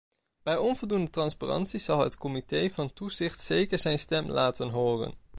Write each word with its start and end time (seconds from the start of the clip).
Bij 0.43 0.57
onvoldoende 0.57 1.09
transparantie 1.09 1.79
zal 1.79 1.99
het 1.99 2.17
comité 2.17 2.69
van 2.69 2.93
toezicht 2.93 3.41
zeker 3.41 3.79
zijn 3.79 3.99
stem 3.99 4.29
laten 4.29 4.69
horen. 4.69 5.13